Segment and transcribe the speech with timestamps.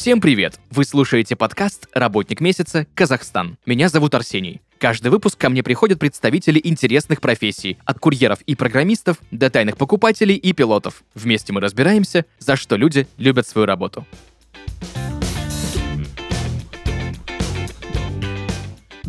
[0.00, 0.58] Всем привет!
[0.70, 2.86] Вы слушаете подкаст «Работник месяца.
[2.94, 3.58] Казахстан».
[3.66, 4.62] Меня зовут Арсений.
[4.78, 10.36] Каждый выпуск ко мне приходят представители интересных профессий, от курьеров и программистов до тайных покупателей
[10.36, 11.04] и пилотов.
[11.14, 14.06] Вместе мы разбираемся, за что люди любят свою работу.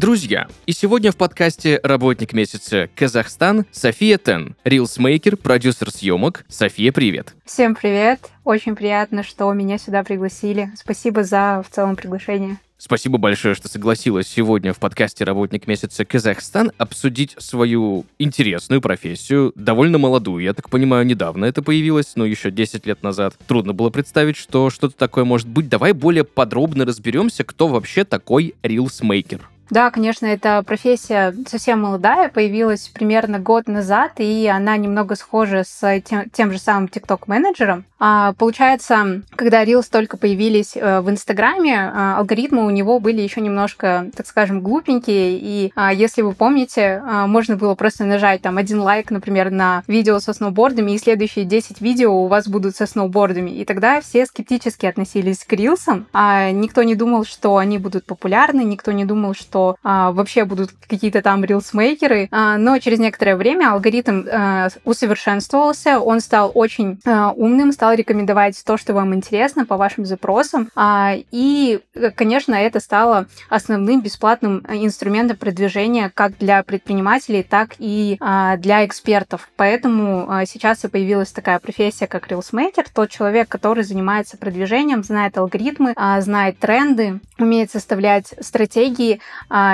[0.02, 6.44] Друзья, и сегодня в подкасте «Работник месяца Казахстан» София Тен, рилсмейкер, продюсер съемок.
[6.48, 7.36] София, привет.
[7.46, 8.20] Всем привет.
[8.44, 10.72] Очень приятно, что меня сюда пригласили.
[10.76, 12.58] Спасибо за в целом приглашение.
[12.80, 20.00] Спасибо большое, что согласилась сегодня в подкасте «Работник месяца Казахстан» обсудить свою интересную профессию, довольно
[20.00, 20.44] молодую.
[20.44, 23.36] Я так понимаю, недавно это появилось, но еще 10 лет назад.
[23.46, 25.70] Трудно было представить, что что-то такое может быть.
[25.70, 29.48] Давай более подробно разберемся, кто вообще такой рилсмейкер.
[29.72, 36.02] Да, конечно, эта профессия совсем молодая, появилась примерно год назад, и она немного схожа с
[36.02, 37.86] тем, тем же самым TikTok-менеджером.
[37.98, 43.40] А, получается, когда Reels только появились э, в Инстаграме, а, алгоритмы у него были еще
[43.40, 48.58] немножко, так скажем, глупенькие, и а, если вы помните, а, можно было просто нажать там
[48.58, 52.88] один лайк, например, на видео со сноубордами, и следующие 10 видео у вас будут со
[52.88, 53.52] сноубордами.
[53.52, 58.66] И тогда все скептически относились к Рилсам, а никто не думал, что они будут популярны,
[58.66, 63.72] никто не думал, что а, вообще будут какие-то там рилсмейкеры, а, но через некоторое время
[63.72, 69.78] алгоритм а, усовершенствовался, он стал очень а, умным, стал рекомендовать то, что вам интересно по
[69.78, 71.80] вашим запросам, а, и,
[72.16, 79.50] конечно, это стало основным бесплатным инструментом продвижения как для предпринимателей, так и а, для экспертов.
[79.56, 85.38] Поэтому а, сейчас и появилась такая профессия, как рилсмейкер, тот человек, который занимается продвижением, знает
[85.38, 89.20] алгоритмы, а, знает тренды, умеет составлять стратегии,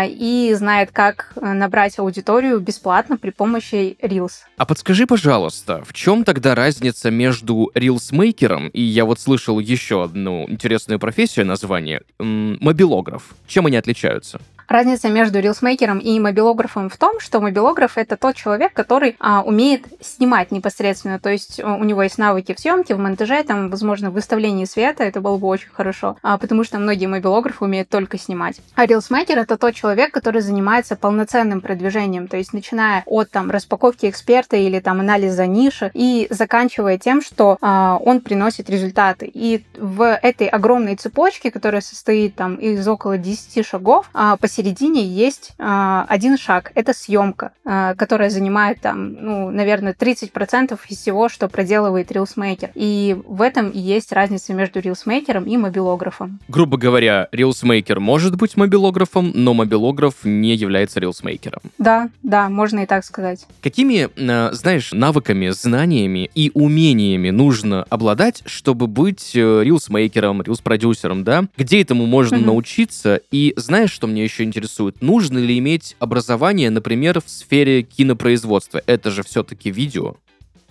[0.05, 4.31] и знает, как э, набрать аудиторию бесплатно при помощи Reels.
[4.57, 10.49] А подскажи, пожалуйста, в чем тогда разница между рилсмейкером и я вот слышал еще одну
[10.49, 13.35] интересную профессию название мобилограф?
[13.47, 14.39] Чем они отличаются?
[14.67, 19.85] Разница между рилсмейкером и мобилографом в том, что мобилограф это тот человек, который а, умеет
[20.01, 24.13] снимать непосредственно, то есть у него есть навыки в съемке, в монтаже, там, возможно, в
[24.13, 28.59] выставлении света, это было бы очень хорошо, а, потому что многие мобилографы умеют только снимать.
[28.75, 34.09] А рилсмейкер это тот человек, который занимается полноценным продвижением, то есть начиная от там распаковки
[34.09, 39.31] эксперта или там анализа ниши и заканчивая тем, что а, он приносит результаты.
[39.33, 45.51] И в этой огромной цепочке, которая состоит там из около 10 шагов, а, посередине есть
[45.59, 46.71] а, один шаг.
[46.73, 52.71] Это съемка, а, которая занимает там, ну, наверное, 30% из всего, что проделывает рилсмейкер.
[52.73, 56.39] И в этом и есть разница между рилсмейкером и мобилографом.
[56.47, 61.61] Грубо говоря, рилсмейкер может быть мобилографом, но мобилограф не является рилсмейкером.
[61.77, 63.45] Да, да, можно и так сказать.
[63.61, 71.45] Какими, а, знаешь, навыками, знаниями и умениями нужно обладать, чтобы быть э, рилсмейкером, рилс-продюсером, да?
[71.57, 72.45] Где этому можно mm-hmm.
[72.45, 73.21] научиться?
[73.29, 75.01] И знаешь, что мне еще интересует.
[75.01, 78.81] Нужно ли иметь образование, например, в сфере кинопроизводства?
[78.87, 80.15] Это же все-таки видео.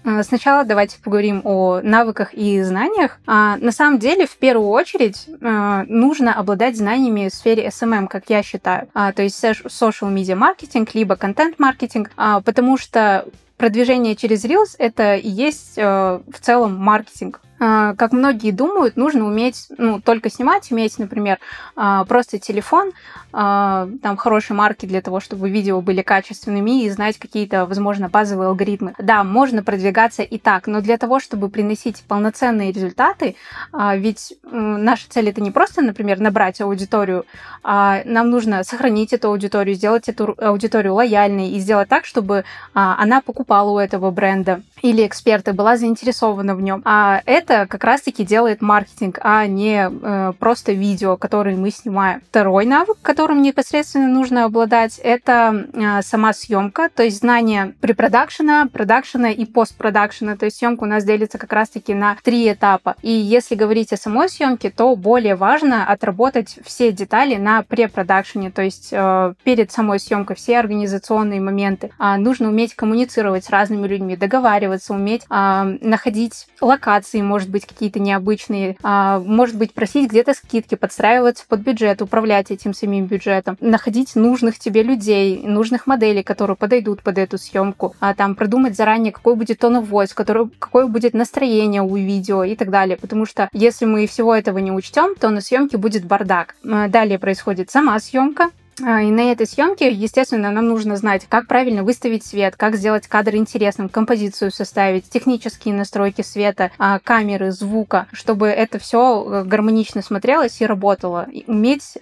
[0.06, 3.18] А, сначала давайте поговорим о навыках и знаниях.
[3.26, 8.30] А, на самом деле, в первую очередь, а, нужно обладать знаниями в сфере SMM, как
[8.30, 8.88] я считаю.
[8.94, 13.26] То есть social media маркетинг, либо контент-маркетинг, потому что
[13.56, 17.40] продвижение через Reels это и есть в целом маркетинг.
[17.58, 21.38] А, как многие думают, нужно уметь, ну, только снимать, иметь, например,
[21.74, 22.92] а, просто телефон,
[23.32, 28.48] а, там, хорошие марки для того, чтобы видео были качественными и знать какие-то, возможно, базовые
[28.48, 28.94] алгоритмы.
[28.98, 33.36] Да, можно продвигаться и так, но для того, чтобы приносить полноценные результаты,
[33.72, 37.24] ведь наша цель это не просто, например, набрать аудиторию,
[37.62, 42.44] а нам нужно сохранить эту аудиторию, сделать эту аудиторию лояльной и сделать так, чтобы
[42.74, 46.82] она покупала у этого бренда или эксперта, была заинтересована в нем.
[46.84, 52.20] А это это как раз-таки делает маркетинг, а не э, просто видео, которые мы снимаем.
[52.28, 59.30] Второй навык, которым непосредственно нужно обладать, это э, сама съемка, то есть знание препродакшена, продакшена
[59.30, 60.36] и постпродакшена.
[60.36, 62.96] То есть съемка у нас делится как раз-таки на три этапа.
[63.02, 68.62] И если говорить о самой съемке, то более важно отработать все детали на препродакшене, то
[68.62, 71.90] есть э, перед самой съемкой все организационные моменты.
[71.98, 78.00] А нужно уметь коммуницировать с разными людьми, договариваться, уметь э, находить локации, может быть, какие-то
[78.00, 84.16] необычные, а, может быть, просить где-то скидки, подстраиваться под бюджет, управлять этим самим бюджетом, находить
[84.16, 89.36] нужных тебе людей, нужных моделей, которые подойдут под эту съемку, а там продумать заранее, какой
[89.36, 90.14] будет тон voice,
[90.58, 92.96] какое будет настроение у видео и так далее.
[92.96, 96.56] Потому что если мы всего этого не учтем, то на съемке будет бардак.
[96.62, 102.26] Далее происходит сама съемка, и на этой съемке, естественно, нам нужно знать, как правильно выставить
[102.26, 108.78] свет, как сделать кадр интересным, композицию составить, технические настройки света, а, камеры, звука, чтобы это
[108.78, 111.26] все э, гармонично смотрелось и работало.
[111.30, 111.96] И уметь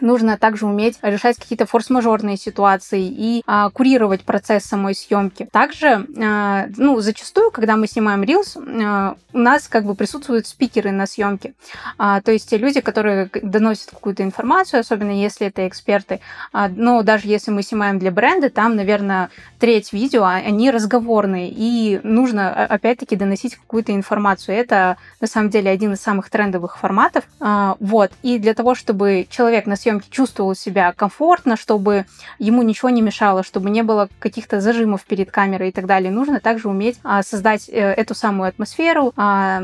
[0.00, 5.48] нужно также уметь решать какие-то форс-мажорные ситуации и а, курировать процесс самой съемки.
[5.50, 10.90] Также, а, ну, зачастую, когда мы снимаем Reels, а, у нас как бы присутствуют спикеры
[10.90, 11.54] на съемке.
[11.98, 16.20] А, то есть те люди, которые доносят какую-то информацию, особенно если это эксперты.
[16.52, 21.50] А, но даже если мы снимаем для бренда, там, наверное, треть видео, а, они разговорные,
[21.50, 24.56] и нужно, опять-таки, доносить какую-то информацию.
[24.56, 27.24] Это, на самом деле, один из самых трендовых форматов.
[27.40, 28.12] А, вот.
[28.22, 32.04] И для того, чтобы человек на съемке съемки чувствовал себя комфортно, чтобы
[32.38, 36.10] ему ничего не мешало, чтобы не было каких-то зажимов перед камерой и так далее.
[36.10, 39.62] Нужно также уметь а, создать э, эту самую атмосферу, а,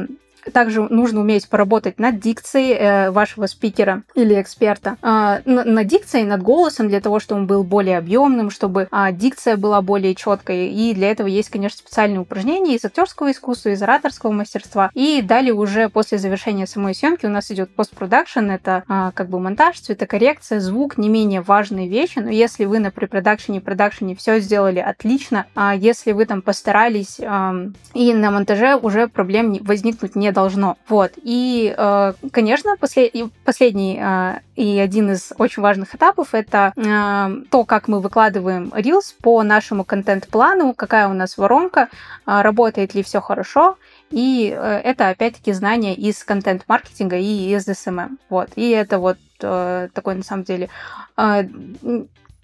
[0.52, 6.42] также нужно уметь поработать над дикцией э, вашего спикера или эксперта, э, над дикцией, над
[6.42, 10.68] голосом, для того, чтобы он был более объемным, чтобы э, дикция была более четкой.
[10.68, 14.90] И для этого есть, конечно, специальные упражнения из актерского искусства, из ораторского мастерства.
[14.94, 19.40] И далее уже после завершения самой съемки у нас идет постпродакшн, это э, как бы
[19.40, 22.18] монтаж, цветокоррекция, звук, не менее важные вещи.
[22.18, 27.18] Но если вы на препродакшене и продакшене все сделали отлично, а если вы там постарались
[27.18, 30.76] и на монтаже уже проблем возникнуть не должно.
[30.88, 31.12] Вот.
[31.16, 33.14] И, э, конечно, послед...
[33.44, 39.14] последний э, и один из очень важных этапов это э, то, как мы выкладываем Reels
[39.22, 41.88] по нашему контент-плану, какая у нас воронка,
[42.26, 43.78] работает ли все хорошо.
[44.10, 44.46] И
[44.84, 48.18] это, опять-таки, знание из контент-маркетинга и из SMM.
[48.28, 48.50] Вот.
[48.54, 50.68] И это вот такой, на самом деле,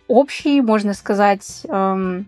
[0.09, 2.27] общий, можно сказать, эм,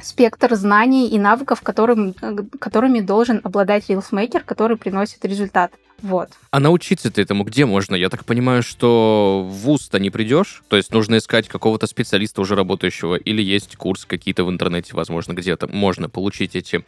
[0.00, 5.72] спектр знаний и навыков, которым, э, которыми должен обладать рилсмейкер, который приносит результат.
[6.02, 6.30] Вот.
[6.50, 7.94] А научиться-то этому где можно?
[7.94, 10.62] Я так понимаю, что в ВУЗ-то не придешь?
[10.68, 13.16] То есть нужно искать какого-то специалиста уже работающего?
[13.16, 16.84] Или есть курс какие-то в интернете, возможно, где-то можно получить эти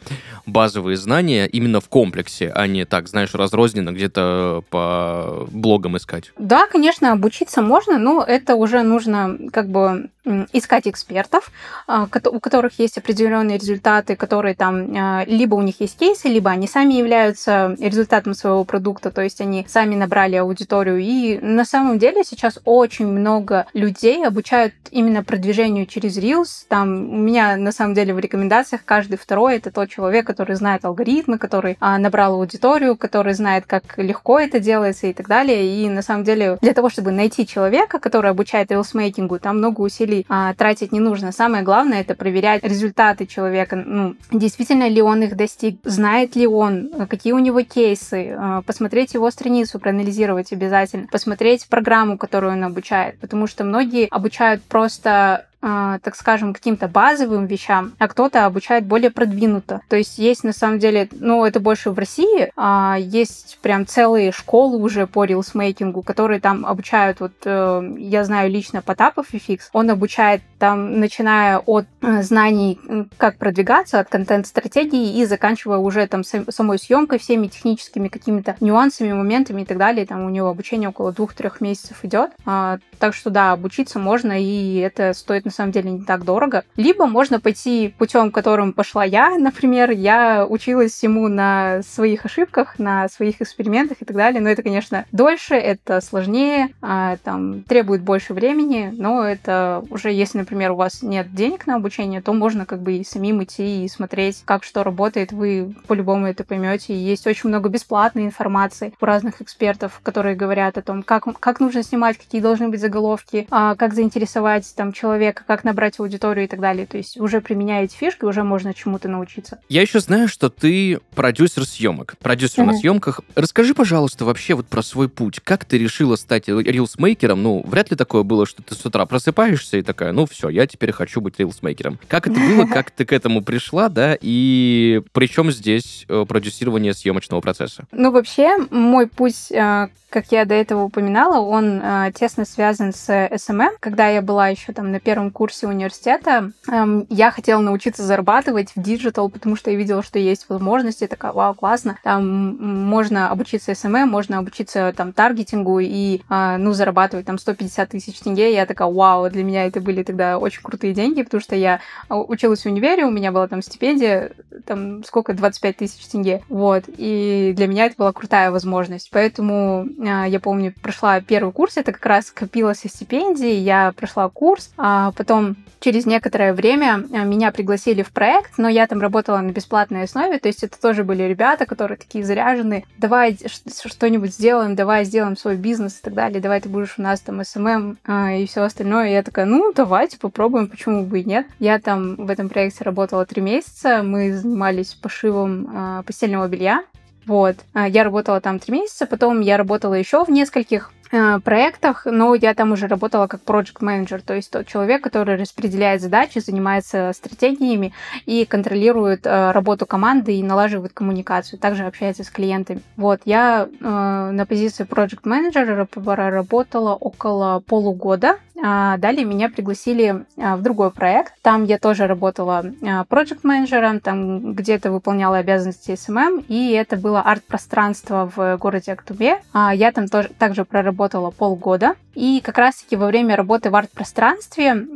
[0.47, 6.33] базовые знания именно в комплексе, а не так, знаешь, разрозненно где-то по блогам искать?
[6.39, 10.11] Да, конечно, обучиться можно, но это уже нужно как бы
[10.53, 11.51] искать экспертов,
[11.87, 16.51] а, у которых есть определенные результаты, которые там а, либо у них есть кейсы, либо
[16.51, 20.99] они сами являются результатом своего продукта, то есть они сами набрали аудиторию.
[20.99, 26.67] И на самом деле сейчас очень много людей обучают именно продвижению через Reels.
[26.69, 30.85] Там у меня на самом деле в рекомендациях каждый второй это тот человек, который знает
[30.85, 35.85] алгоритмы, который а, набрал аудиторию, который знает, как легко это делается и так далее.
[35.85, 40.27] И на самом деле для того, чтобы найти человека, который обучает рилсмейкингу, там много усилий
[40.29, 41.33] а, тратить не нужно.
[41.33, 43.77] Самое главное это проверять результаты человека.
[43.77, 48.88] Ну, действительно ли он их достиг, знает ли он, какие у него кейсы, а, посмотреть
[49.15, 56.15] его страницу, проанализировать обязательно, посмотреть программу, которую он обучает, потому что многие обучают просто так
[56.15, 59.81] скажем, каким-то базовым вещам, а кто-то обучает более продвинуто.
[59.89, 64.33] То есть есть на самом деле, ну, это больше в России, а есть прям целые
[64.33, 69.69] школы уже по рилсмейкингу, которые там обучают, вот э, я знаю лично Потапов и Фикс,
[69.73, 72.79] он обучает там, начиная от э, знаний,
[73.17, 79.63] как продвигаться, от контент-стратегии и заканчивая уже там самой съемкой, всеми техническими какими-то нюансами, моментами
[79.63, 80.07] и так далее.
[80.07, 82.31] Там у него обучение около двух-трех месяцев идет.
[82.45, 86.65] А, так что да, обучиться можно, и это стоит на самом деле не так дорого.
[86.77, 89.91] Либо можно пойти путем, которым пошла я, например.
[89.91, 94.41] Я училась всему на своих ошибках, на своих экспериментах и так далее.
[94.41, 100.39] Но это, конечно, дольше, это сложнее, а, там требует больше времени, но это уже, если,
[100.39, 103.89] например, у вас нет денег на обучение, то можно как бы и самим идти и
[103.89, 105.33] смотреть, как что работает.
[105.33, 106.95] Вы по-любому это поймете.
[106.95, 111.83] Есть очень много бесплатной информации у разных экспертов, которые говорят о том, как, как нужно
[111.83, 116.49] снимать, какие должны быть заголовки, а, как заинтересовать там человека человека, как набрать аудиторию и
[116.49, 116.87] так далее.
[116.87, 119.59] То есть уже применяя эти фишки, уже можно чему-то научиться.
[119.69, 122.67] Я еще знаю, что ты продюсер съемок, продюсер mm-hmm.
[122.67, 123.21] на съемках.
[123.35, 125.41] Расскажи, пожалуйста, вообще вот про свой путь.
[125.43, 127.43] Как ты решила стать рилсмейкером?
[127.43, 130.67] Ну, вряд ли такое было, что ты с утра просыпаешься и такая, ну все, я
[130.67, 131.99] теперь хочу быть рилсмейкером.
[132.09, 136.95] Как это было, как ты к этому пришла, да, и при чем здесь э, продюсирование
[136.95, 137.85] съемочного процесса?
[137.93, 143.09] Ну, вообще, мой путь э, как я до этого упоминала, он э, тесно связан с
[143.09, 143.77] SMM.
[143.81, 148.83] Когда я была еще там на первом курсе университета, э, я хотела научиться зарабатывать в
[148.83, 151.07] digital, потому что я видела, что есть возможности.
[151.07, 151.99] Такая, вау, классно.
[152.03, 158.19] Там можно обучиться SMM, можно обучиться там таргетингу и, э, ну, зарабатывать там 150 тысяч
[158.21, 158.55] тенге.
[158.55, 162.63] Я такая, вау, для меня это были тогда очень крутые деньги, потому что я училась
[162.63, 164.33] в универе, у меня была там стипендия
[164.67, 166.43] там, сколько, 25 тысяч тенге.
[166.49, 166.85] Вот.
[166.89, 169.11] И для меня это была крутая возможность.
[169.13, 174.29] Поэтому а, я помню, прошла первый курс, это как раз копилось со стипендии, я прошла
[174.29, 179.39] курс, а потом через некоторое время а, меня пригласили в проект, но я там работала
[179.39, 183.37] на бесплатной основе, то есть это тоже были ребята, которые такие заряжены, давай
[183.85, 187.45] что-нибудь сделаем, давай сделаем свой бизнес и так далее, давай ты будешь у нас там
[187.45, 189.09] SMM а, и все остальное.
[189.09, 191.47] И я такая, ну, давайте попробуем, почему бы и нет.
[191.59, 196.85] Я там в этом проекте работала три месяца, мы занимались пошивом а, постельного белья,
[197.27, 197.57] вот.
[197.75, 202.35] А, я работала там три месяца, потом я работала еще в нескольких Э, проектах, но
[202.35, 207.13] я там уже работала как project менеджер, то есть тот человек, который распределяет задачи, занимается
[207.15, 207.93] стратегиями
[208.27, 212.83] и контролирует э, работу команды и налаживает коммуникацию, также общается с клиентами.
[212.97, 215.89] Вот, я э, на позиции project менеджера
[216.31, 221.35] работала около полугода, а далее меня пригласили э, в другой проект.
[221.43, 222.65] Там я тоже работала
[223.09, 229.41] project менеджером, там где-то выполняла обязанности SMM, и это было арт-пространство в городе Актубе.
[229.53, 231.95] А я там тоже также проработала работала полгода.
[232.15, 234.87] И как раз-таки во время работы в арт-пространстве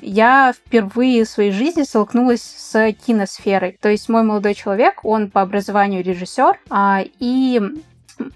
[0.00, 3.76] я впервые в своей жизни столкнулась с киносферой.
[3.80, 7.60] То есть мой молодой человек, он по образованию режиссер, а, и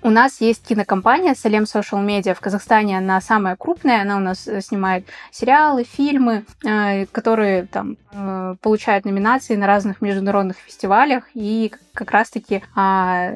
[0.03, 2.99] у нас есть кинокомпания Салем Social Media в Казахстане.
[2.99, 4.03] Она самая крупная.
[4.03, 10.01] Она у нас э, снимает сериалы, фильмы, э, которые там э, получают номинации на разных
[10.01, 11.25] международных фестивалях.
[11.35, 13.35] И как раз-таки а,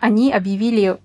[0.00, 0.98] они объявили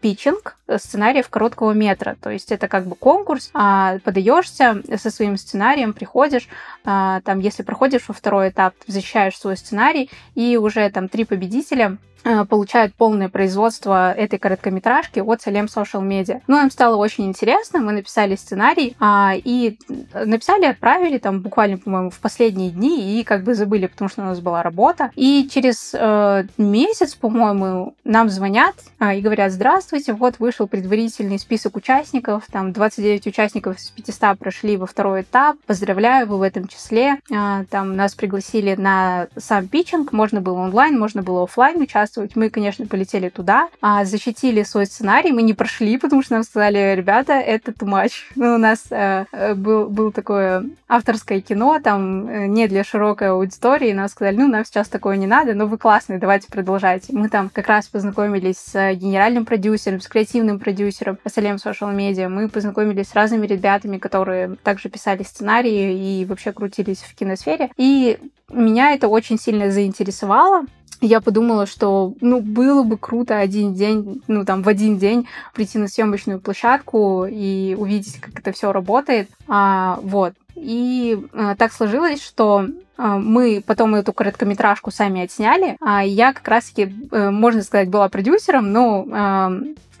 [0.00, 2.16] питчинг сценариев короткого метра.
[2.20, 6.48] То есть это как бы конкурс, а подаешься со своим сценарием, приходишь,
[6.84, 11.98] а, там, если проходишь во второй этап, защищаешь свой сценарий, и уже там три победителя
[12.09, 12.09] Э,
[12.48, 16.40] получают полное производство этой короткометражки от Салем Social Media.
[16.46, 19.78] Ну, нам стало очень интересно, мы написали сценарий а, и
[20.12, 24.24] написали, отправили там буквально, по-моему, в последние дни и как бы забыли, потому что у
[24.24, 25.10] нас была работа.
[25.14, 31.76] И через э, месяц, по-моему, нам звонят а, и говорят, здравствуйте, вот вышел предварительный список
[31.76, 37.18] участников, там 29 участников из 500 прошли во второй этап, поздравляю, вы в этом числе.
[37.32, 42.36] А, там нас пригласили на сам питчинг, можно было онлайн, можно было офлайн участвовать, участвовать.
[42.36, 46.94] Мы, конечно, полетели туда, а защитили свой сценарий, мы не прошли, потому что нам сказали,
[46.96, 48.12] ребята, это much.
[48.34, 53.30] Ну, у нас э, э, был, был такое авторское кино, там э, не для широкой
[53.30, 57.12] аудитории, нам сказали, ну, нам сейчас такое не надо, но вы классные, давайте продолжайте.
[57.12, 62.28] Мы там как раз познакомились с генеральным продюсером, с креативным продюсером, с Салем Social Media,
[62.28, 67.70] мы познакомились с разными ребятами, которые также писали сценарии и вообще крутились в киносфере.
[67.76, 68.18] И
[68.52, 70.64] меня это очень сильно заинтересовало,
[71.00, 75.78] я подумала, что, ну, было бы круто один день, ну, там, в один день прийти
[75.78, 79.30] на съемочную площадку и увидеть, как это все работает.
[79.48, 80.34] А, вот.
[80.56, 82.66] И а, так сложилось, что
[83.00, 85.76] мы потом эту короткометражку сами отсняли.
[85.80, 89.06] А я как раз-таки, э, можно сказать, была продюсером, но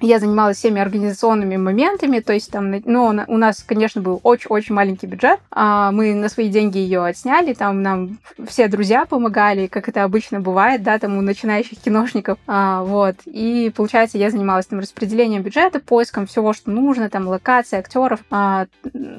[0.00, 5.06] я занималась всеми организационными моментами, то есть там, ну, у нас, конечно, был очень-очень маленький
[5.06, 10.04] бюджет, а мы на свои деньги ее отсняли, там нам все друзья помогали, как это
[10.04, 15.42] обычно бывает, да, там у начинающих киношников, а, вот, и, получается, я занималась там распределением
[15.42, 18.66] бюджета, поиском всего, что нужно, там, локации, актеров, а,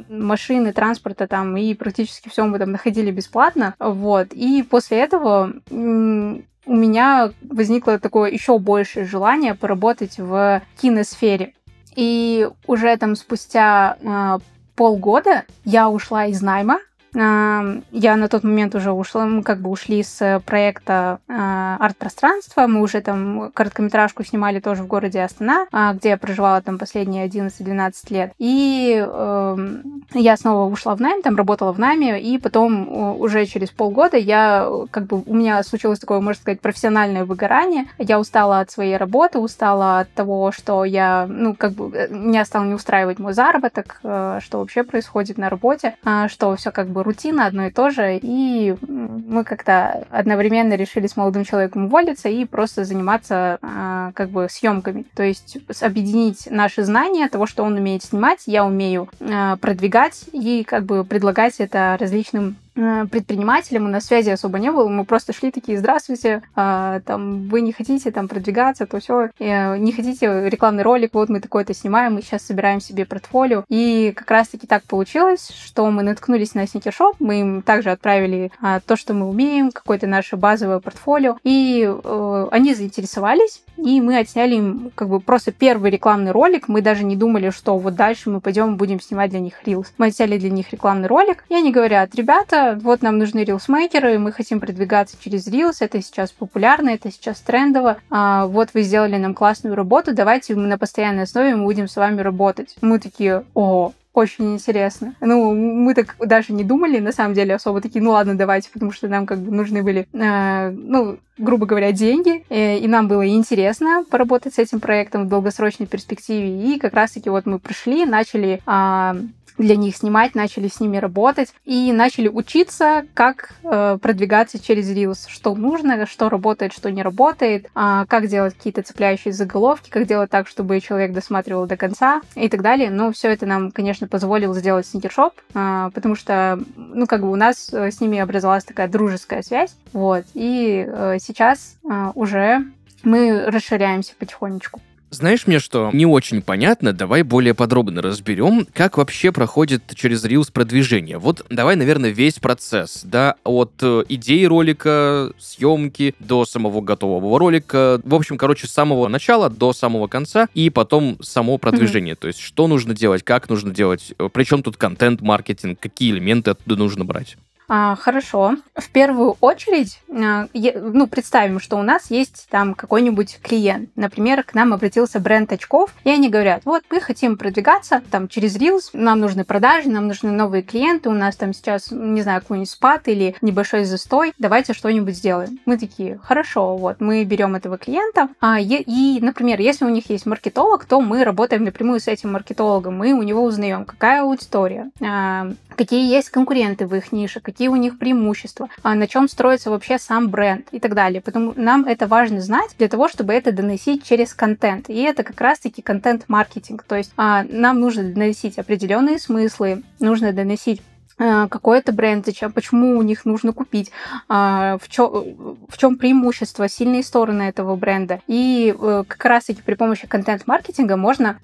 [0.09, 6.75] машины, транспорта, там, и практически все мы там находили бесплатно, вот, и после этого у
[6.75, 11.53] меня возникло такое еще большее желание поработать в киносфере.
[11.95, 14.39] И уже там спустя э,
[14.75, 16.79] полгода я ушла из найма
[17.13, 22.81] я на тот момент уже ушла, мы как бы ушли с проекта а, арт-пространства, мы
[22.81, 27.93] уже там короткометражку снимали тоже в городе Астана, а, где я проживала там последние 11-12
[28.09, 28.33] лет.
[28.37, 33.69] И эм, я снова ушла в найм, там работала в найме, и потом уже через
[33.69, 37.85] полгода я как бы у меня случилось такое, можно сказать, профессиональное выгорание.
[37.97, 42.45] Я устала от своей работы, устала от того, что я, ну, как бы э, меня
[42.45, 46.87] стал не устраивать мой заработок, э, что вообще происходит на работе, а, что все как
[46.87, 52.29] бы рутина одно и то же, и мы как-то одновременно решили с молодым человеком уволиться
[52.29, 55.05] и просто заниматься а, как бы съемками.
[55.15, 60.63] То есть объединить наши знания того, что он умеет снимать, я умею а, продвигать и
[60.63, 65.33] как бы предлагать это различным Э, предпринимателем, и на связи особо не было, мы просто
[65.33, 70.49] шли такие, здравствуйте, а, там, вы не хотите там продвигаться, то все, э, не хотите
[70.49, 74.83] рекламный ролик, вот мы такой-то снимаем, мы сейчас собираем себе портфолио, и как раз-таки так
[74.83, 79.71] получилось, что мы наткнулись на сникершоп, мы им также отправили а, то, что мы умеем,
[79.71, 85.51] какое-то наше базовое портфолио, и э, они заинтересовались, и мы отсняли им как бы просто
[85.51, 89.39] первый рекламный ролик, мы даже не думали, что вот дальше мы пойдем будем снимать для
[89.39, 89.91] них рилс.
[89.97, 94.31] Мы отсняли для них рекламный ролик, и они говорят, ребята, вот нам нужны рилсмейкеры, мы
[94.31, 99.33] хотим продвигаться через Reels, это сейчас популярно, это сейчас трендово, а, вот вы сделали нам
[99.33, 102.75] классную работу, давайте мы на постоянной основе мы будем с вами работать.
[102.81, 105.15] Мы такие, о, очень интересно.
[105.21, 108.91] Ну, мы так даже не думали, на самом деле, особо такие, ну ладно, давайте, потому
[108.91, 113.27] что нам как бы нужны были, э, ну, грубо говоря, деньги, э, и нам было
[113.27, 118.61] интересно поработать с этим проектом в долгосрочной перспективе, и как раз-таки вот мы пришли, начали
[118.65, 119.21] э,
[119.57, 125.25] для них снимать, начали с ними работать и начали учиться, как э, продвигаться через Reels,
[125.27, 130.29] что нужно, что работает, что не работает, э, как делать какие-то цепляющие заголовки, как делать
[130.29, 132.89] так, чтобы человек досматривал до конца и так далее.
[132.89, 137.35] Но все это нам, конечно, позволил сделать сникершоп, э, потому что, ну, как бы у
[137.35, 142.65] нас э, с ними образовалась такая дружеская связь, вот, и э, сейчас э, уже
[143.03, 144.79] мы расширяемся потихонечку.
[145.11, 145.89] Знаешь мне что?
[145.91, 151.17] Не очень понятно, давай более подробно разберем, как вообще проходит через Reels продвижение.
[151.17, 157.99] Вот давай, наверное, весь процесс, да, от э, идеи ролика, съемки до самого готового ролика,
[158.05, 162.19] в общем, короче, с самого начала до самого конца, и потом само продвижение, mm-hmm.
[162.19, 166.77] то есть что нужно делать, как нужно делать, э, причем тут контент-маркетинг, какие элементы оттуда
[166.77, 167.35] нужно брать.
[167.73, 168.57] А, хорошо.
[168.75, 173.91] В первую очередь, а, ну, представим, что у нас есть там какой-нибудь клиент.
[173.95, 178.57] Например, к нам обратился бренд очков, и они говорят, вот, мы хотим продвигаться там через
[178.57, 182.69] Reels, нам нужны продажи, нам нужны новые клиенты, у нас там сейчас, не знаю, какой-нибудь
[182.69, 185.57] спад или небольшой застой, давайте что-нибудь сделаем.
[185.65, 190.25] Мы такие, хорошо, вот, мы берем этого клиента, а, и, например, если у них есть
[190.25, 195.51] маркетолог, то мы работаем напрямую с этим маркетологом, мы у него узнаем, какая аудитория, а,
[195.77, 199.97] какие есть конкуренты в их нише, какие у них преимущества, а на чем строится вообще
[199.97, 201.21] сам бренд и так далее.
[201.21, 204.89] Потому нам это важно знать для того, чтобы это доносить через контент.
[204.89, 206.83] И это как раз-таки контент-маркетинг.
[206.83, 210.81] То есть а, нам нужно доносить определенные смыслы, нужно доносить
[211.21, 213.91] Э, какой-то бренд, зачем, почему у них нужно купить,
[214.27, 218.21] а, в чем, в чем преимущество, сильные стороны этого бренда.
[218.25, 221.37] И э, как раз-таки при помощи контент-маркетинга можно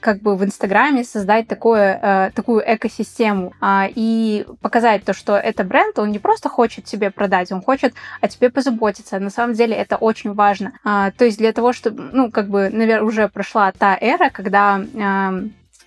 [0.00, 5.64] как бы в Инстаграме создать такое, э, такую экосистему а, и показать то, что это
[5.64, 9.18] бренд, он не просто хочет тебе продать, он хочет о тебе позаботиться.
[9.18, 10.72] На самом деле это очень важно.
[10.84, 14.80] А, то есть для того, чтобы, ну, как бы, наверное, уже прошла та эра, когда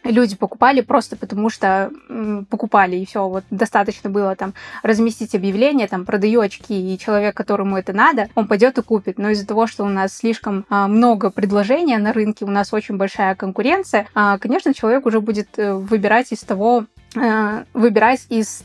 [0.03, 1.91] люди покупали просто потому, что
[2.49, 7.77] покупали, и все, вот достаточно было там разместить объявление, там, продаю очки, и человек, которому
[7.77, 9.17] это надо, он пойдет и купит.
[9.17, 12.97] Но из-за того, что у нас слишком а, много предложения на рынке, у нас очень
[12.97, 16.85] большая конкуренция, а, конечно, человек уже будет э, выбирать из того,
[17.15, 18.63] э, выбирать из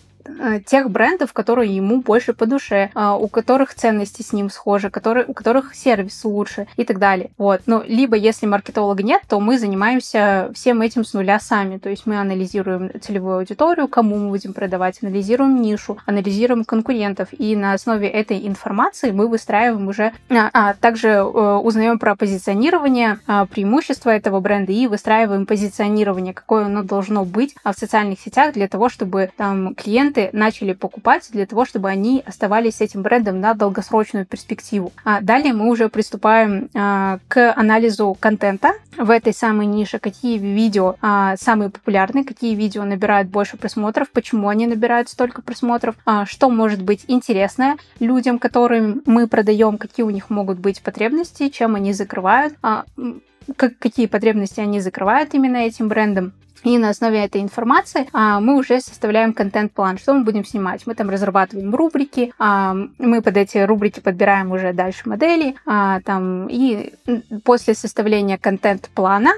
[0.67, 5.27] тех брендов, которые ему больше по душе, а, у которых ценности с ним схожи, которые,
[5.27, 7.31] у которых сервис лучше и так далее.
[7.39, 7.63] Вот.
[7.67, 11.79] Но либо если маркетолога нет, то мы занимаемся всем этим с нуля сами.
[11.79, 17.29] То есть мы анализируем целевую аудиторию, кому мы будем продавать, анализируем нишу, анализируем конкурентов.
[17.33, 23.19] И на основе этой информации мы выстраиваем уже, а, а также э, узнаем про позиционирование,
[23.27, 28.69] а, преимущества этого бренда и выстраиваем позиционирование, какое оно должно быть в социальных сетях для
[28.69, 33.41] того, чтобы там клиент клиенты начали покупать для того, чтобы они оставались с этим брендом
[33.41, 34.93] на долгосрочную перспективу.
[35.05, 40.97] А далее мы уже приступаем а, к анализу контента в этой самой нише, какие видео
[41.01, 46.51] а, самые популярные, какие видео набирают больше просмотров, почему они набирают столько просмотров, а, что
[46.51, 51.93] может быть интересное людям, которым мы продаем, какие у них могут быть потребности, чем они
[51.93, 52.85] закрывают, а,
[53.57, 56.33] как, какие потребности они закрывают именно этим брендом.
[56.67, 60.85] И на основе этой информации а, мы уже составляем контент-план, что мы будем снимать.
[60.85, 66.49] Мы там разрабатываем рубрики, а, мы под эти рубрики подбираем уже дальше модели, а, там,
[66.49, 66.93] и
[67.45, 69.31] после составления контент-плана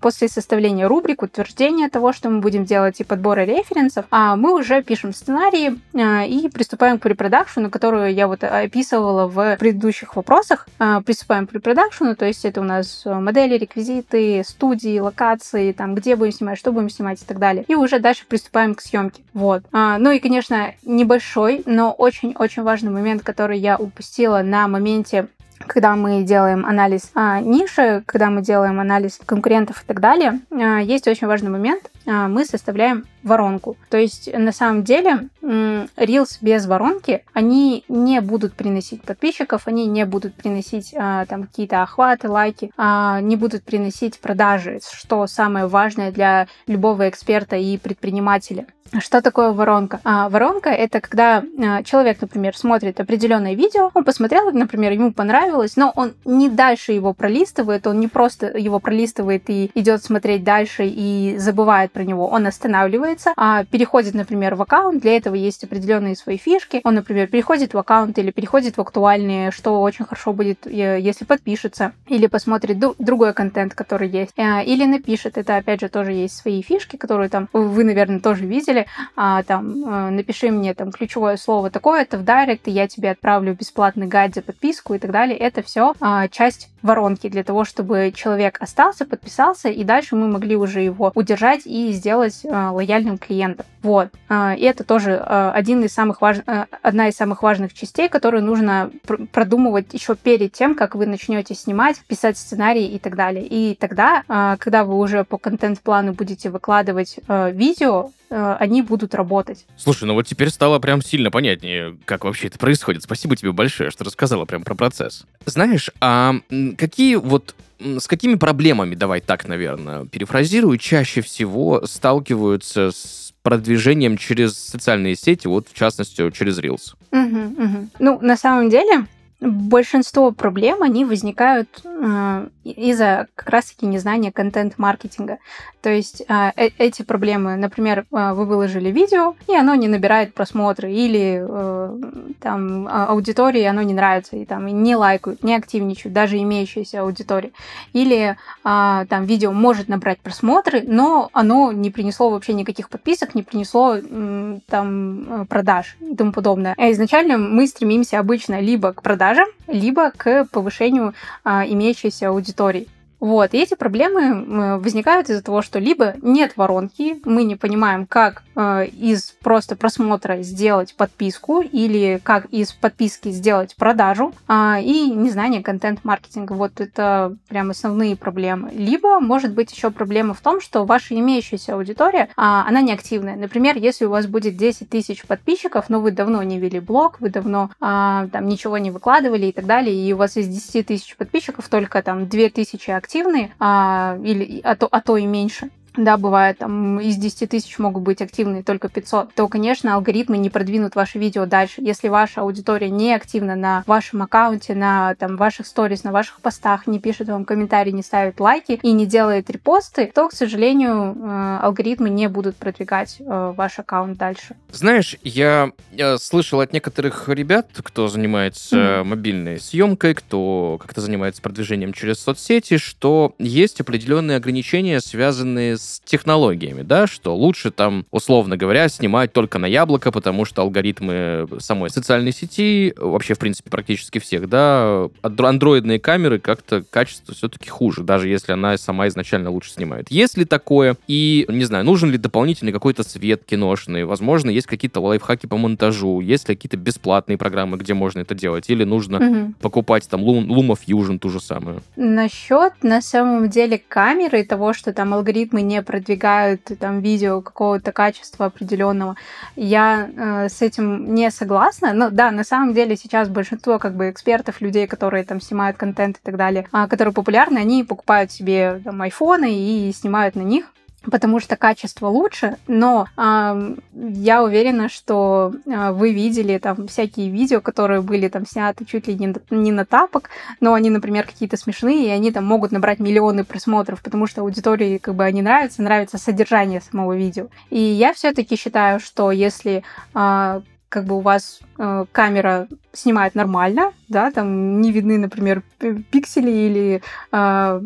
[0.00, 4.82] после составления рубрик, утверждения того, что мы будем делать, и подбора референсов, а мы уже
[4.82, 10.68] пишем сценарии а, и приступаем к препродакшену, которую я вот описывала в предыдущих вопросах.
[10.78, 16.16] А, приступаем к препродакшену, то есть это у нас модели, реквизиты, студии, локации, там, где
[16.16, 17.64] будем снимать, что будем снимать и так далее.
[17.68, 19.22] И уже дальше приступаем к съемке.
[19.32, 19.62] Вот.
[19.72, 26.22] Ну и, конечно, небольшой, но очень-очень важный момент, который я упустила на моменте когда мы
[26.22, 31.26] делаем анализ а, ниши, когда мы делаем анализ конкурентов и так далее, а, есть очень
[31.26, 31.90] важный момент.
[32.06, 33.76] А, мы составляем воронку.
[33.90, 40.04] То есть, на самом деле, Reels без воронки, они не будут приносить подписчиков, они не
[40.04, 46.12] будут приносить а, там какие-то охваты, лайки, а, не будут приносить продажи, что самое важное
[46.12, 48.66] для любого эксперта и предпринимателя.
[49.00, 50.00] Что такое воронка?
[50.04, 55.76] А, воронка это когда а, человек, например, смотрит определенное видео, он посмотрел, например, ему понравилось,
[55.76, 60.84] но он не дальше его пролистывает, он не просто его пролистывает и идет смотреть дальше
[60.86, 65.64] и забывает про него, он останавливает выкладывается, а переходит, например, в аккаунт, для этого есть
[65.64, 66.80] определенные свои фишки.
[66.84, 71.24] Он, например, переходит в аккаунт или переходит в актуальные, что очень хорошо будет, э, если
[71.24, 75.38] подпишется или посмотрит другой контент, который есть, э, или напишет.
[75.38, 78.86] Это, опять же, тоже есть свои фишки, которые там вы, наверное, тоже видели.
[79.16, 83.54] А, там, э, напиши мне там ключевое слово такое-то в директ, и я тебе отправлю
[83.54, 85.36] бесплатный гайд за подписку и так далее.
[85.36, 90.54] Это все а, часть воронки для того, чтобы человек остался, подписался, и дальше мы могли
[90.54, 92.72] уже его удержать и сделать а,
[93.04, 93.66] лояльным клиентом.
[93.82, 94.08] Вот.
[94.28, 96.38] А, и это тоже а, один из самых важ...
[96.46, 101.06] а, одна из самых важных частей, которую нужно пр- продумывать еще перед тем, как вы
[101.06, 103.46] начнете снимать, писать сценарий и так далее.
[103.46, 104.22] И тогда,
[104.58, 109.66] когда вы уже по контент-плану будете выкладывать видео, они будут работать.
[109.76, 113.02] Слушай, ну вот теперь стало прям сильно понятнее, как вообще это происходит.
[113.02, 115.24] Спасибо тебе большое, что рассказала прям про процесс.
[115.46, 116.34] Знаешь, а
[116.76, 124.56] какие вот с какими проблемами, давай так, наверное, перефразирую, чаще всего сталкиваются с продвижением через
[124.56, 126.94] социальные сети, вот в частности через Reels?
[127.10, 127.88] Угу, угу.
[127.98, 129.06] Ну, на самом деле,
[129.40, 135.38] большинство проблем, они возникают э, из-за как раз-таки незнания контент-маркетинга.
[135.84, 140.32] То есть э, э, эти проблемы, например, э, вы выложили видео, и оно не набирает
[140.32, 141.98] просмотры, или э,
[142.40, 147.52] там а, аудитории оно не нравится, и там не лайкают, не активничают, даже имеющиеся аудитории.
[147.92, 153.42] Или э, там видео может набрать просмотры, но оно не принесло вообще никаких подписок, не
[153.42, 156.74] принесло э, там продаж и тому подобное.
[156.78, 159.33] А изначально мы стремимся обычно либо к продажам,
[159.66, 162.88] либо к повышению э, имеющейся аудитории.
[163.24, 168.42] Вот, и эти проблемы возникают из-за того, что либо нет воронки, мы не понимаем, как
[168.54, 175.62] э, из просто просмотра сделать подписку или как из подписки сделать продажу, э, и незнание
[175.62, 176.52] контент-маркетинга.
[176.52, 178.70] Вот это прям основные проблемы.
[178.74, 183.36] Либо может быть еще проблема в том, что ваша имеющаяся аудитория, э, она неактивная.
[183.36, 187.30] Например, если у вас будет 10 тысяч подписчиков, но вы давно не вели блог, вы
[187.30, 191.16] давно э, там ничего не выкладывали и так далее, и у вас из 10 тысяч
[191.16, 195.70] подписчиков только там 2 тысячи активных, активные, а, или, а, то, а то и меньше,
[195.96, 200.50] да, бывает, там из 10 тысяч могут быть активны только 500, то, конечно, алгоритмы не
[200.50, 201.80] продвинут ваше видео дальше.
[201.82, 206.86] Если ваша аудитория не активна на вашем аккаунте, на там, ваших сторис, на ваших постах,
[206.86, 211.58] не пишет вам комментарии, не ставит лайки и не делает репосты, то, к сожалению, э,
[211.62, 214.56] алгоритмы не будут продвигать э, ваш аккаунт дальше.
[214.72, 219.04] Знаешь, я, я слышал от некоторых ребят, кто занимается mm-hmm.
[219.04, 226.00] мобильной съемкой, кто как-то занимается продвижением через соцсети, что есть определенные ограничения, связанные с с
[226.00, 231.90] технологиями, да, что лучше там, условно говоря, снимать только на яблоко, потому что алгоритмы самой
[231.90, 238.28] социальной сети, вообще, в принципе, практически всех, да, андроидные камеры как-то качество все-таки хуже, даже
[238.28, 240.10] если она сама изначально лучше снимает.
[240.10, 240.96] Есть ли такое?
[241.06, 244.04] И, не знаю, нужен ли дополнительный какой-то свет киношный?
[244.04, 248.70] Возможно, есть какие-то лайфхаки по монтажу, есть ли какие-то бесплатные программы, где можно это делать?
[248.70, 249.54] Или нужно угу.
[249.60, 251.82] покупать там Luma Fusion ту же самую?
[251.96, 257.40] Насчет, на самом деле, камеры и того, что там алгоритмы не не продвигают там видео
[257.40, 259.16] какого-то качества определенного.
[259.56, 261.92] Я э, с этим не согласна.
[261.92, 266.16] Но да, на самом деле сейчас большинство как бы экспертов, людей, которые там снимают контент
[266.16, 270.66] и так далее, э, которые популярны, они покупают себе там айфоны и снимают на них
[271.10, 277.60] потому что качество лучше, но э, я уверена, что э, вы видели там всякие видео,
[277.60, 282.06] которые были там сняты чуть ли не, не на тапок, но они, например, какие-то смешные,
[282.06, 286.18] и они там могут набрать миллионы просмотров, потому что аудитории как бы они нравятся, нравится
[286.18, 287.48] содержание самого видео.
[287.70, 289.82] И я все-таки считаю, что если
[290.14, 290.60] э,
[290.94, 295.62] как бы у вас э, камера снимает нормально, да, там не видны, например,
[296.10, 297.80] пиксели или э,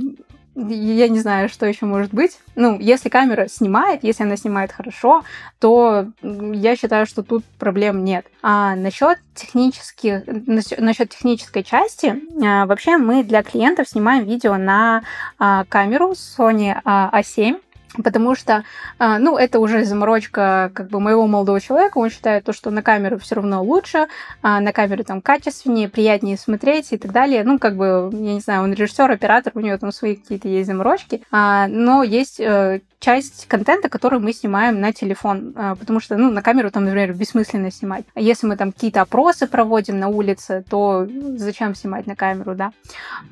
[0.67, 2.39] я не знаю, что еще может быть.
[2.57, 5.23] Ну, если камера снимает, если она снимает хорошо,
[5.61, 8.27] то я считаю, что тут проблем нет.
[8.43, 15.05] А насчет технических, насчет технической части, а, вообще мы для клиентов снимаем видео на
[15.39, 17.61] а, камеру Sony A7
[18.03, 18.65] Потому что,
[18.99, 21.99] а, ну, это уже заморочка как бы моего молодого человека.
[21.99, 24.07] Он считает то, что на камеру все равно лучше,
[24.43, 27.45] а на камеру там качественнее, приятнее смотреть и так далее.
[27.45, 30.67] Ну, как бы, я не знаю, он режиссер, оператор, у него там свои какие-то есть
[30.67, 31.23] заморочки.
[31.31, 36.43] А, но есть э, часть контента, который мы снимаем на телефон, потому что, ну, на
[36.43, 38.05] камеру там, например, бессмысленно снимать.
[38.17, 41.07] Если мы там какие-то опросы проводим на улице, то
[41.37, 42.73] зачем снимать на камеру, да?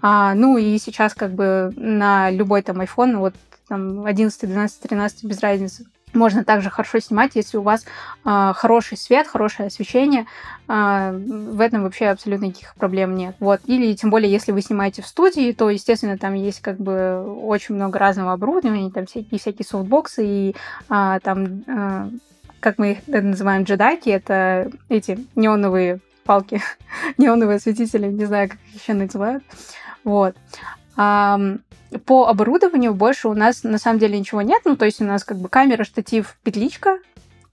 [0.03, 3.35] А, ну, и сейчас как бы на любой там iPhone, вот
[3.69, 7.85] там 11, 12, 13, без разницы, можно также хорошо снимать, если у вас
[8.25, 10.27] э, хороший свет, хорошее освещение.
[10.69, 13.37] Э, в этом вообще абсолютно никаких проблем нет.
[13.39, 13.61] Вот.
[13.67, 17.75] Или тем более, если вы снимаете в студии, то, естественно, там есть как бы очень
[17.75, 20.57] много разного оборудования, там всякие, всякие софтбоксы и
[20.89, 22.11] э, там, э,
[22.61, 26.63] как мы их называем, джедайки, это эти неоновые палки,
[27.19, 29.45] неоновые осветители, не знаю, как их еще называют.
[30.03, 30.35] Вот.
[32.05, 34.63] По оборудованию больше у нас на самом деле ничего нет.
[34.65, 36.99] Ну, то есть у нас как бы камера, штатив, петличка,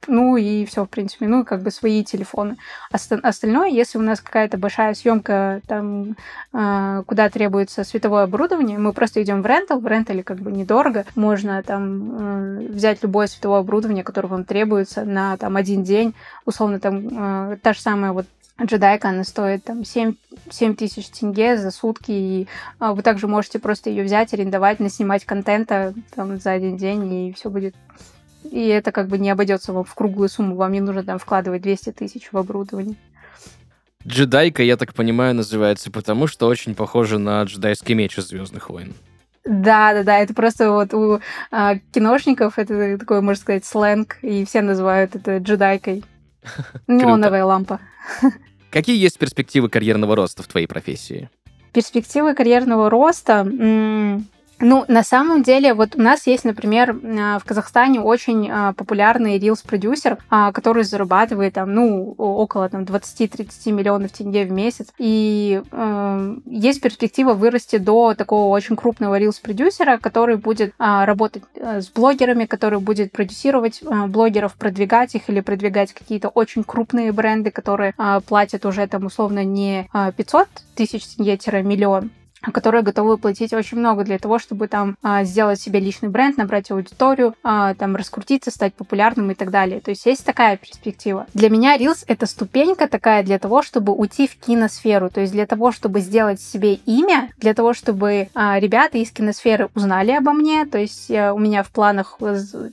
[0.08, 2.58] ну и все, в принципе, ну как бы свои телефоны.
[2.92, 6.16] Остальное, если у нас какая-то большая съемка, там,
[6.54, 11.06] э, куда требуется световое оборудование, мы просто идем в рентал, в рентале как бы недорого,
[11.16, 16.14] можно там э, взять любое световое оборудование, которое вам требуется на там один день,
[16.46, 18.26] условно там э, та же самая вот
[18.62, 20.16] джедайка, она стоит там 7,
[20.50, 22.48] 7 тысяч тенге за сутки, и
[22.80, 27.34] а, вы также можете просто ее взять, арендовать, наснимать контента там за один день, и
[27.34, 27.76] все будет
[28.44, 31.62] и это как бы не обойдется вам в круглую сумму, вам не нужно там вкладывать
[31.62, 32.96] 200 тысяч в оборудование.
[34.06, 38.94] Джедайка, я так понимаю, называется потому, что очень похоже на джедайский меч из Звездных войн.
[39.46, 41.20] Да, да, да, это просто вот у
[41.52, 46.04] а, киношников это такой, можно сказать, сленг, и все называют это джедайкой.
[46.88, 47.80] Неоновая лампа.
[48.70, 51.30] Какие есть перспективы карьерного роста в твоей профессии?
[51.74, 53.44] Перспективы карьерного роста...
[54.64, 59.38] Ну, на самом деле, вот у нас есть, например, а, в Казахстане очень а, популярный
[59.38, 64.88] рилс-продюсер, а, который зарабатывает там, ну, около там 20-30 миллионов тенге в месяц.
[64.98, 71.90] И э, есть перспектива вырасти до такого очень крупного рилс-продюсера, который будет работать э, с
[71.90, 77.94] блогерами, который будет продюсировать блогеров, продвигать их или продвигать какие-то очень крупные бренды, которые
[78.28, 82.12] платят уже там условно не 500 тысяч тенге-миллион,
[82.52, 86.72] которые готовы платить очень много для того, чтобы там а, сделать себе личный бренд, набрать
[86.72, 89.80] аудиторию, а, там раскрутиться, стать популярным и так далее.
[89.80, 91.26] То есть есть такая перспектива.
[91.34, 95.46] Для меня Reels— это ступенька такая для того, чтобы уйти в киносферу, то есть для
[95.46, 100.66] того, чтобы сделать себе имя, для того, чтобы а, ребята из киносферы узнали обо мне,
[100.66, 102.18] то есть у меня в планах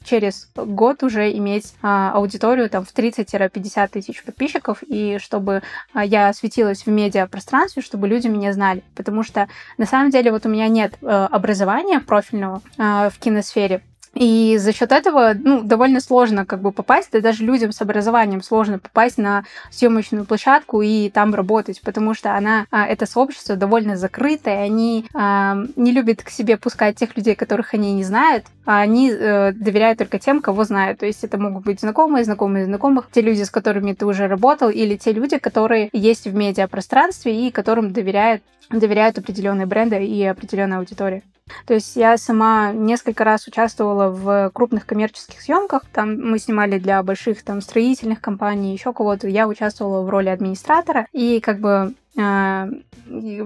[0.04, 5.62] через год уже иметь аудиторию там в 30-50 тысяч подписчиков, и чтобы
[5.94, 9.48] я светилась в медиапространстве, чтобы люди меня знали, потому что
[9.78, 13.82] на самом деле вот у меня нет э, образования профильного э, в киносфере,
[14.14, 18.42] и за счет этого, ну, довольно сложно как бы попасть, да даже людям с образованием
[18.42, 23.96] сложно попасть на съемочную площадку и там работать, потому что она, а, это сообщество довольно
[23.96, 28.80] закрытое, они а, не любят к себе пускать тех людей, которых они не знают, а
[28.80, 30.98] они а, доверяют только тем, кого знают.
[30.98, 34.70] То есть это могут быть знакомые, знакомые знакомых, те люди, с которыми ты уже работал,
[34.70, 40.78] или те люди, которые есть в медиапространстве и которым доверяют, доверяют определенные бренды и определенная
[40.78, 41.22] аудитория.
[41.66, 45.82] То есть я сама несколько раз участвовала в крупных коммерческих съемках.
[45.92, 49.28] Там мы снимали для больших там строительных компаний, еще кого-то.
[49.28, 51.06] Я участвовала в роли администратора.
[51.12, 52.68] И как бы а,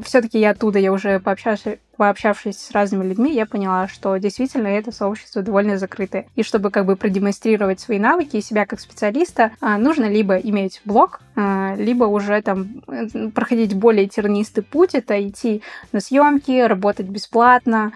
[0.04, 4.92] все-таки я оттуда, я уже пообщавшись, пообщавшись с разными людьми, я поняла, что действительно это
[4.92, 6.26] сообщество довольно закрытое.
[6.34, 10.80] И чтобы как бы продемонстрировать свои навыки и себя как специалиста, а, нужно либо иметь
[10.84, 17.06] блог, а, либо уже там э, проходить более тернистый путь, это идти на съемки, работать
[17.06, 17.92] бесплатно,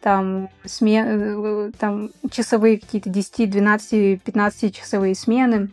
[0.00, 5.70] там, смен, э, там часовые какие-то 10, 12, 15 часовые смены,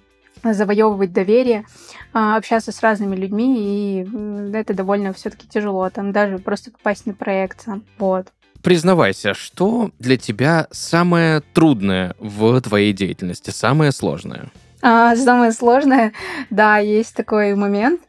[0.54, 1.66] завоевывать доверие,
[2.14, 7.14] а, общаться с разными людьми, и это довольно все-таки тяжело, там даже просто попасть на
[7.14, 7.66] проект,
[7.98, 8.28] вот.
[8.62, 14.50] Признавайся, что для тебя самое трудное в твоей деятельности, самое сложное?
[14.82, 16.14] А, самое сложное,
[16.50, 18.02] да, есть такой момент.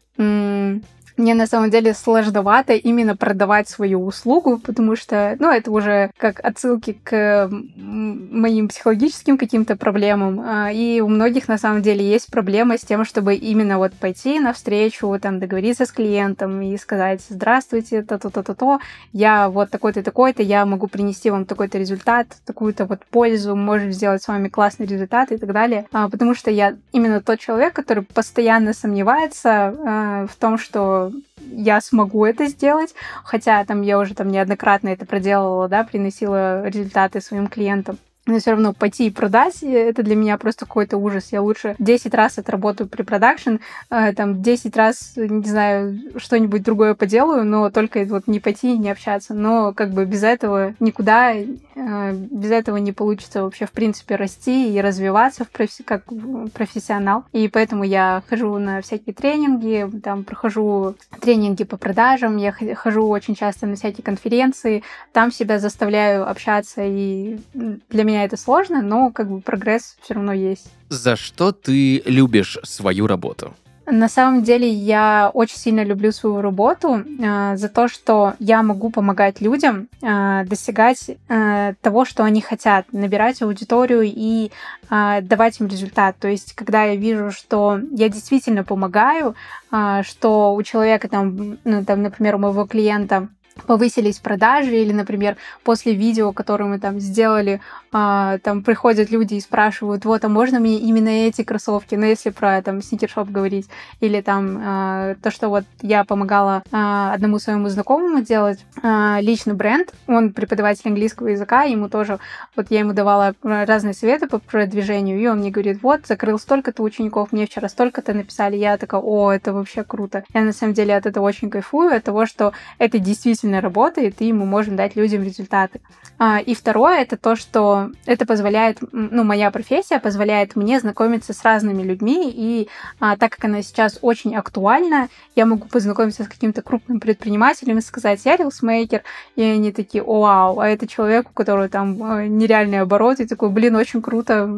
[1.17, 6.41] Мне на самом деле сложновато именно продавать свою услугу, потому что, ну, это уже как
[6.45, 10.41] отсылки к моим психологическим каким-то проблемам.
[10.45, 14.39] А, и у многих на самом деле есть проблема с тем, чтобы именно вот пойти
[14.41, 18.81] навстречу, там, договориться с клиентом и сказать, здравствуйте, то-то-то-то-то,
[19.13, 24.23] я вот такой-то, такой-то, я могу принести вам такой-то результат, такую-то вот пользу, можем сделать
[24.23, 25.87] с вами классный результат и так далее.
[25.93, 31.06] А, потому что я именно тот человек, который постоянно сомневается а, в том, что
[31.53, 37.21] я смогу это сделать, хотя там я уже там неоднократно это проделала, да, приносила результаты
[37.21, 41.29] своим клиентам но все равно пойти и продать, это для меня просто какой-то ужас.
[41.31, 43.57] Я лучше 10 раз отработаю при продакшн,
[43.91, 48.79] э, там 10 раз, не знаю, что-нибудь другое поделаю, но только вот не пойти и
[48.79, 49.35] не общаться.
[49.35, 54.75] Но как бы без этого никуда, э, без этого не получится вообще, в принципе, расти
[54.75, 56.05] и развиваться в профи- как
[56.53, 57.25] профессионал.
[57.33, 63.35] И поэтому я хожу на всякие тренинги, там прохожу тренинги по продажам, я хожу очень
[63.35, 69.31] часто на всякие конференции, там себя заставляю общаться, и для меня это сложно, но как
[69.31, 70.69] бы прогресс все равно есть.
[70.89, 73.55] За что ты любишь свою работу?
[73.87, 78.91] На самом деле я очень сильно люблю свою работу э, за то, что я могу
[78.91, 84.51] помогать людям э, достигать э, того, что они хотят, набирать аудиторию и
[84.91, 86.17] э, давать им результат.
[86.19, 89.37] То есть, когда я вижу, что я действительно помогаю,
[89.71, 93.29] э, что у человека там, ну, там, например, у моего клиента
[93.67, 97.61] повысились продажи, или, например, после видео, которое мы там сделали,
[97.93, 102.31] а, там приходят люди и спрашивают, вот, а можно мне именно эти кроссовки, ну, если
[102.31, 103.69] про там сникершоп говорить,
[104.01, 109.55] или там а, то, что вот я помогала а, одному своему знакомому делать а, личный
[109.55, 112.19] бренд, он преподаватель английского языка, ему тоже,
[112.55, 116.83] вот я ему давала разные советы по продвижению, и он мне говорит, вот, закрыл столько-то
[116.83, 120.25] учеников, мне вчера столько-то написали, я такая, о, это вообще круто.
[120.35, 124.17] Я на самом деле от этого очень кайфую, от того, что это действительно действительно работает,
[124.19, 125.81] и мы можем дать людям результаты.
[126.19, 131.45] А, и второе, это то, что это позволяет, ну, моя профессия позволяет мне знакомиться с
[131.45, 132.69] разными людьми, и
[133.01, 137.83] а, так как она сейчас очень актуальна, я могу познакомиться с каким-то крупным предпринимателем и
[137.83, 139.03] сказать, я рилсмейкер,
[139.37, 143.51] и они такие, вау, а это человек, у которого там э, нереальный оборот, и такой,
[143.51, 144.49] блин, очень круто,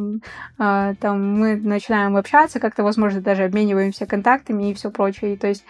[0.59, 5.35] а, там мы начинаем общаться, как-то, возможно, даже обмениваемся контактами и все прочее.
[5.35, 5.65] И, то есть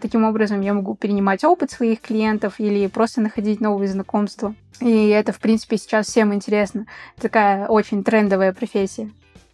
[0.00, 4.54] таким образом я могу перенимать опыт своих клиентов или просто находить новые знакомства.
[4.80, 6.86] И это, в принципе, сейчас всем интересно.
[7.20, 9.10] Такая очень трендовая профессия.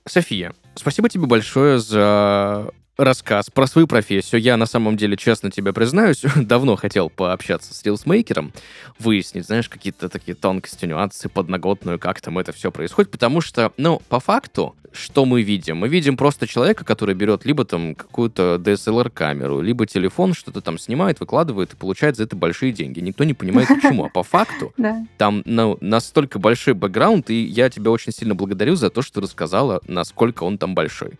[0.06, 4.40] София, спасибо тебе большое за рассказ про свою профессию.
[4.40, 8.52] Я на самом деле, честно тебе признаюсь, давно хотел пообщаться с рилсмейкером,
[8.98, 14.00] выяснить, знаешь, какие-то такие тонкости, нюансы, подноготную, как там это все происходит, потому что, ну,
[14.08, 15.76] по факту, что мы видим?
[15.76, 21.20] Мы видим просто человека, который берет либо там какую-то DSLR-камеру, либо телефон, что-то там снимает,
[21.20, 23.00] выкладывает и получает за это большие деньги.
[23.00, 24.06] Никто не понимает, почему.
[24.06, 24.72] А по факту
[25.18, 29.82] там ну, настолько большой бэкграунд, и я тебя очень сильно благодарю за то, что рассказала,
[29.86, 31.12] насколько он там большой.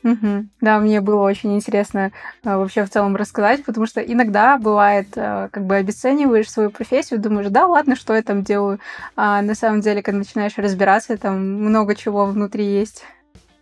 [0.61, 2.13] Да, мне было очень интересно интересно
[2.45, 7.21] э, вообще в целом рассказать, потому что иногда бывает, э, как бы обесцениваешь свою профессию,
[7.21, 8.79] думаешь, да, ладно, что я там делаю,
[9.17, 13.05] а на самом деле, когда начинаешь разбираться, там много чего внутри есть.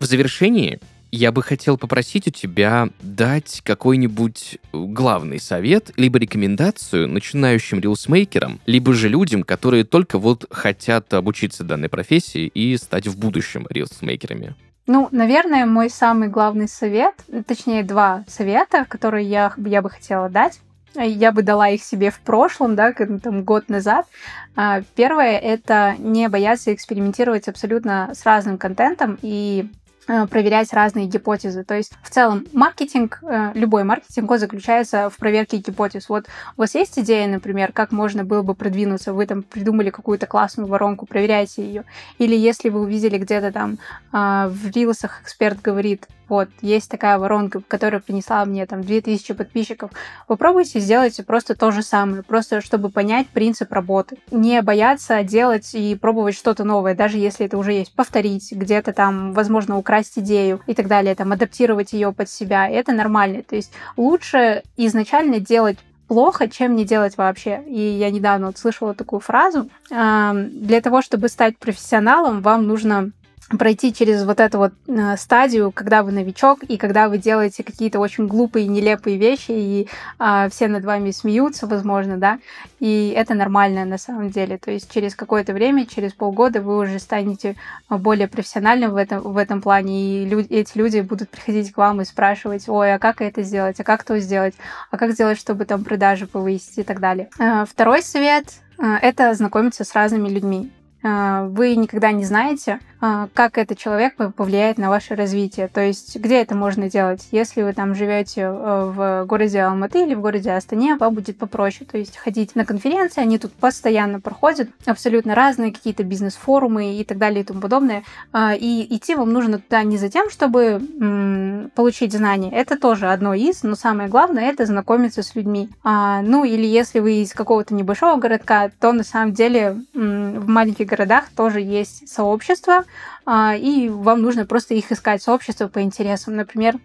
[0.01, 7.79] В завершении я бы хотел попросить у тебя дать какой-нибудь главный совет, либо рекомендацию начинающим
[7.81, 13.67] рилсмейкерам, либо же людям, которые только вот хотят обучиться данной профессии и стать в будущем
[13.71, 14.57] рилсмейкерами.
[14.87, 17.15] Ну, наверное, мой самый главный совет,
[17.47, 20.61] точнее, два совета, которые я, я бы хотела дать.
[20.95, 24.07] Я бы дала их себе в прошлом, да, там, год назад.
[24.55, 29.69] А, первое— это не бояться экспериментировать абсолютно с разным контентом и
[30.07, 31.65] проверять разные гипотезы.
[31.65, 36.09] То есть в целом маркетинг, э, любой маркетинг, он заключается в проверке гипотез.
[36.09, 40.27] Вот у вас есть идея, например, как можно было бы продвинуться, вы там придумали какую-то
[40.27, 41.85] классную воронку, проверяйте ее.
[42.19, 43.79] Или если вы увидели где-то там
[44.13, 49.91] а, в рилсах эксперт говорит, вот, есть такая воронка, которая принесла мне там 2000 подписчиков.
[50.27, 54.19] Попробуйте сделать просто то же самое, просто чтобы понять принцип работы.
[54.31, 57.95] Не бояться делать и пробовать что-то новое, даже если это уже есть.
[57.95, 62.69] Повторить, где-то там, возможно, украсть идею и так далее, там, адаптировать ее под себя.
[62.69, 63.43] Это нормально.
[63.43, 67.63] То есть лучше изначально делать плохо, чем не делать вообще.
[67.67, 69.71] И я недавно вот слышала такую фразу.
[69.89, 73.11] Для того, чтобы стать профессионалом, вам нужно
[73.59, 78.01] пройти через вот эту вот э, стадию, когда вы новичок и когда вы делаете какие-то
[78.01, 79.89] очень глупые, нелепые вещи, и
[80.19, 82.39] э, все над вами смеются, возможно, да,
[82.81, 84.59] и это нормально на самом деле.
[84.59, 87.57] То есть через какое-то время, через полгода вы уже станете
[87.89, 92.01] более профессиональным в этом, в этом плане, и люди, эти люди будут приходить к вам
[92.01, 94.55] и спрашивать, ой, а как это сделать, а как то сделать,
[94.91, 97.29] а как сделать, чтобы там продажи повысить и так далее.
[97.39, 98.45] Э, второй совет
[98.79, 100.71] э, это знакомиться с разными людьми.
[101.03, 102.94] Э, вы никогда не знаете, а,
[103.35, 105.69] как этот человек повлияет на ваше развитие.
[105.69, 107.27] То есть, где это можно делать?
[107.33, 111.87] Если вы там живете э, в городе Алматы или в городе Астане, вам будет попроще.
[111.91, 117.19] То есть, ходить на конференции, они тут постоянно проходят, абсолютно разные какие-то бизнес-форумы и так
[117.19, 118.05] далее и тому подобное.
[118.33, 122.51] А, и идти вам нужно туда не за тем, чтобы получить знания.
[122.51, 125.69] Это тоже одно из, но самое главное это знакомиться с людьми.
[125.83, 130.87] А, ну, или если вы из какого-то небольшого городка, то на самом деле в маленьких
[130.87, 132.85] городах тоже есть сообщества, а,
[133.27, 136.37] и вам нужно просто их искать, сообщества по интересам.
[136.37, 136.79] Например,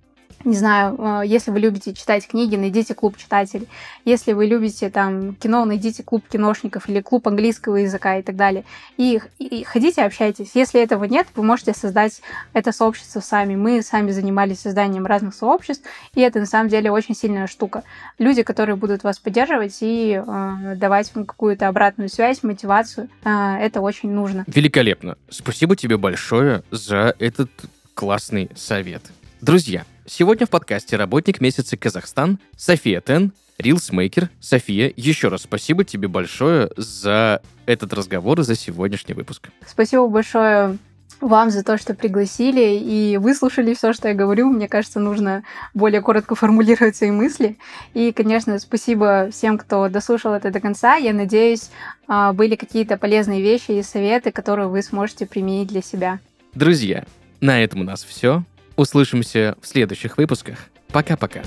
[0.46, 3.68] не знаю, э, если вы любите читать книги, найдите клуб читателей.
[4.06, 8.64] Если вы любите там кино, найдите клуб киношников или клуб английского языка и так далее.
[8.98, 10.52] И, и ходите, общайтесь.
[10.54, 12.22] Если этого нет, вы можете создать
[12.54, 13.56] это сообщество сами.
[13.56, 15.86] Мы сами занимались созданием разных сообществ,
[16.16, 17.84] и это на самом деле очень сильная штука.
[18.18, 23.82] Люди, которые будут вас поддерживать и э, давать вам какую-то обратную связь, мотивацию, э, это
[23.82, 24.46] очень нужно.
[24.48, 25.18] Великолепно.
[25.30, 27.50] Спасибо тебе большое за этот
[27.94, 29.04] классный совет.
[29.42, 34.30] Друзья, Сегодня в подкасте работник месяца Казахстан София Тен, Рилсмейкер.
[34.40, 39.50] София, еще раз спасибо тебе большое за этот разговор и за сегодняшний выпуск.
[39.68, 40.80] Спасибо большое
[41.22, 44.50] вам за то, что пригласили и выслушали все, что я говорю.
[44.50, 45.44] Мне кажется, нужно
[45.76, 47.60] более коротко формулировать свои мысли.
[47.94, 50.96] И, конечно, спасибо всем, кто дослушал это до конца.
[50.96, 51.70] Я надеюсь,
[52.08, 56.20] а, были какие-то полезные вещи и советы, которые вы сможете применить для себя.
[56.56, 57.06] Друзья,
[57.42, 58.44] на этом у нас все.
[58.80, 60.58] Услышимся в следующих выпусках.
[60.94, 61.42] Пока-пока.